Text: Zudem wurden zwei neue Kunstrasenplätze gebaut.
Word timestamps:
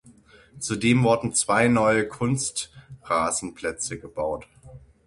Zudem 0.57 1.03
wurden 1.03 1.31
zwei 1.35 1.67
neue 1.67 2.07
Kunstrasenplätze 2.07 3.99
gebaut. 3.99 4.47